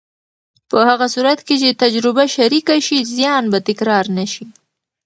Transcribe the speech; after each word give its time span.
په 0.69 0.77
هغه 0.89 1.07
صورت 1.13 1.39
کې 1.47 1.55
چې 1.61 1.79
تجربه 1.83 2.23
شریکه 2.35 2.75
شي، 2.87 2.97
زیان 3.15 3.43
به 3.51 3.59
تکرار 3.67 4.05
نه 4.17 4.25
شي. 4.31 4.45